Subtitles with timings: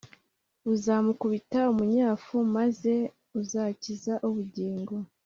[0.73, 2.93] uzamukubita umunyafu maze
[3.39, 4.93] uzakiza ubugingo